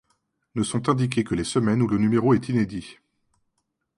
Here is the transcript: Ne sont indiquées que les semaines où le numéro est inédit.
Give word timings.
Ne 0.55 0.63
sont 0.63 0.89
indiquées 0.89 1.23
que 1.23 1.35
les 1.35 1.43
semaines 1.43 1.83
où 1.83 1.87
le 1.87 1.99
numéro 1.99 2.33
est 2.33 2.49
inédit. 2.49 2.97